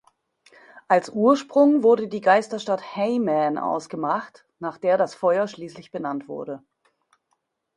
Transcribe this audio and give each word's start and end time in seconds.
Als 0.87 1.09
Ursprung 1.11 1.83
wurde 1.83 2.07
die 2.07 2.21
Geisterstadt 2.21 2.95
Hayman 2.95 3.59
ausgemacht, 3.59 4.47
nach 4.57 4.79
der 4.79 4.97
das 4.97 5.13
Feuer 5.13 5.47
schließlich 5.47 5.91
benannt 5.91 6.27
wurde. 6.27 6.63